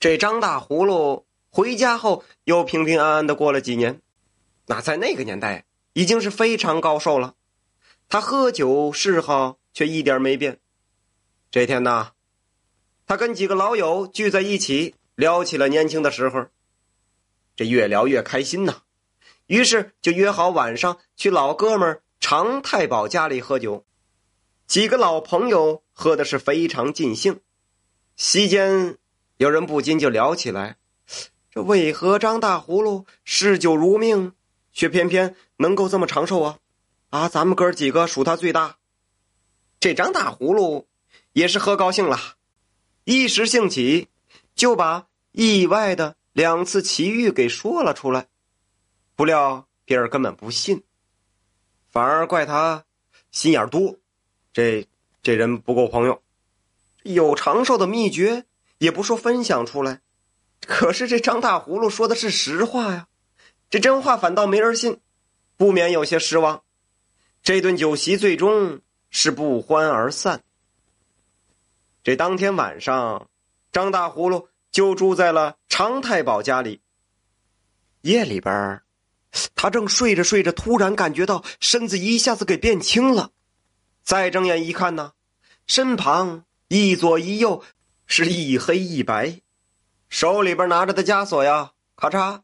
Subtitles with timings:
[0.00, 4.00] 这张大葫芦回家后又平平安安的过了几年。
[4.66, 7.34] 那在那个年代已经是非常高寿了。
[8.08, 10.60] 他喝酒嗜好却一点没变。
[11.50, 12.12] 这天呢，
[13.06, 16.46] 他跟几个老友聚在一起，聊起了年轻的时候。
[17.56, 18.82] 这越聊越开心呐，
[19.46, 23.84] 于是就约好晚上去老哥们常太保家里喝酒。
[24.66, 27.40] 几个老朋友喝的是非常尽兴。
[28.14, 28.96] 席间，
[29.38, 30.78] 有人不禁就聊起来：
[31.52, 34.32] 这为何张大葫芦嗜酒如命，
[34.72, 36.58] 却偏偏能够这么长寿啊？
[37.10, 38.78] 啊，咱们哥几个数他最大。
[39.78, 40.88] 这张大葫芦
[41.32, 42.18] 也是喝高兴了，
[43.04, 44.08] 一时兴起，
[44.56, 48.26] 就把意外的两次奇遇给说了出来。
[49.14, 50.82] 不料别人根本不信，
[51.88, 52.84] 反而怪他
[53.30, 53.96] 心眼多。
[54.52, 54.88] 这
[55.22, 56.20] 这人不够朋友，
[57.04, 58.44] 有长寿的秘诀
[58.78, 60.00] 也不说分享出来。
[60.66, 63.06] 可是这张大葫芦说的是实话呀，
[63.70, 65.00] 这真话反倒没人信，
[65.56, 66.62] 不免有些失望。
[67.42, 70.42] 这顿酒席最终是不欢而散。
[72.02, 73.28] 这当天晚上，
[73.70, 76.80] 张大葫芦就住在了常太保家里。
[78.02, 78.80] 夜里边，
[79.54, 83.30] 他正睡着睡着，突然感觉到身子一下子给变轻了。
[84.02, 85.12] 再睁眼一看呢，
[85.66, 87.62] 身旁一左一右
[88.08, 89.40] 是一黑一白，
[90.08, 92.40] 手里边拿着的枷锁呀，咔嚓，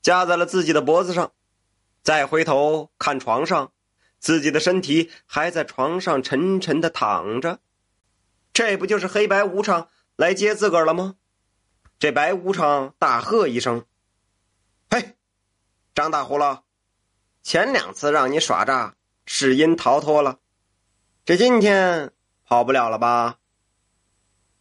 [0.00, 1.32] 架在了自己的脖子上。
[2.04, 3.72] 再回头看床上。
[4.18, 7.60] 自己的身体还在床上沉沉的躺着，
[8.52, 11.16] 这不就是黑白无常来接自个儿了吗？
[11.98, 13.84] 这白无常大喝一声
[14.90, 15.16] ：“嘿，
[15.94, 16.62] 张大葫芦，
[17.42, 18.96] 前两次让你耍诈，
[19.26, 20.40] 是因逃脱了，
[21.24, 22.10] 这今天
[22.42, 23.38] 跑不了了吧？”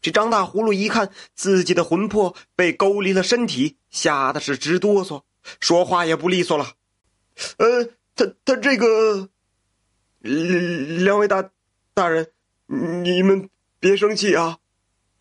[0.05, 5.23] 这张大葫芦一看自己的魂魄被勾离了身体，吓得是直哆嗦，
[5.59, 6.73] 说话也不利索了。
[7.57, 9.29] 呃，他他这个。
[10.21, 11.51] 两位大
[11.93, 12.31] 大人，
[12.65, 13.47] 你们
[13.79, 14.57] 别生气啊！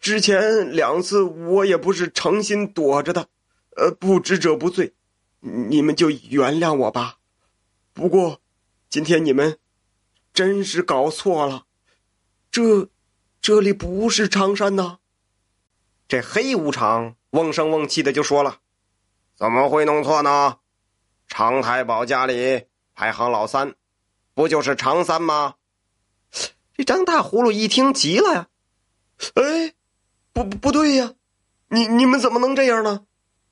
[0.00, 3.28] 之前两次我也不是诚心躲着的，
[3.76, 4.94] 呃，不知者不罪，
[5.40, 7.18] 你们就原谅我吧。
[7.92, 8.40] 不过，
[8.88, 9.58] 今天你们
[10.32, 11.66] 真是搞错了，
[12.50, 12.88] 这
[13.44, 15.00] 这里不是常山呐。
[16.08, 18.60] 这黑无常瓮声瓮气的就说了
[19.36, 20.60] ：“怎么会弄错呢？
[21.28, 23.74] 常太保家里排行老三。”
[24.32, 25.56] 不就是常三吗？
[26.72, 28.48] 这张大葫芦一听急了呀！
[29.34, 29.74] 哎，
[30.32, 31.12] 不不不对呀！
[31.68, 33.04] 你你们怎么能这样呢？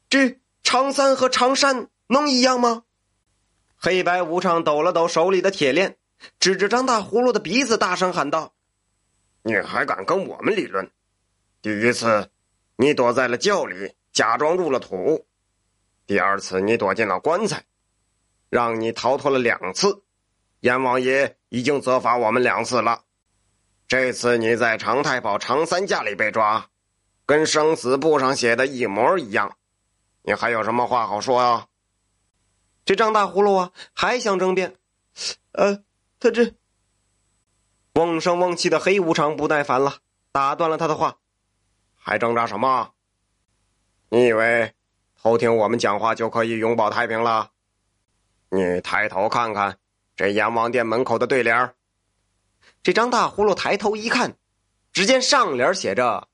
[0.09, 2.85] 这常三和常山能一样吗？
[3.77, 5.99] 黑白无常抖了抖手里的铁链，
[6.41, 8.55] 指着张大葫芦的鼻子大声喊道
[9.43, 10.91] ：“你还敢跟我们理论？
[11.61, 12.31] 第一次，
[12.77, 15.25] 你躲在了窖里，假装入了土；
[16.07, 17.65] 第二次，你躲进了棺材，
[18.51, 20.03] 让你逃脱了两次。”
[20.61, 23.03] 阎王爷已经责罚我们两次了，
[23.89, 26.69] 这次你在常太保常三家里被抓，
[27.27, 29.57] 跟生死簿上写的一模一样，
[30.23, 31.67] 你还有什么话好说啊？
[32.85, 34.77] 这张大葫芦啊，还想争辩？
[35.51, 35.83] 呃，
[36.21, 36.55] 他这
[37.95, 39.99] 瓮声瓮气的黑无常不耐烦了，
[40.33, 41.19] 打断了他的话
[41.95, 42.93] ：“还挣扎什么？
[44.09, 44.73] 你以为
[45.21, 47.51] 偷听我们讲话就可以永保太平了？
[48.49, 49.79] 你抬头看看。”
[50.15, 51.75] 这阎王殿门口的对联
[52.83, 54.37] 这张大葫芦抬头一看，
[54.93, 56.29] 只见上联写着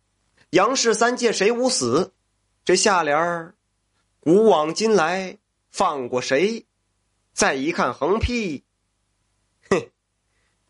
[0.50, 2.12] “杨氏三界谁无死”，
[2.62, 3.54] 这下联
[4.20, 5.38] 古往今来
[5.70, 6.66] 放过谁”。
[7.32, 8.64] 再一看横批，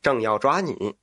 [0.03, 0.97] 正要抓你。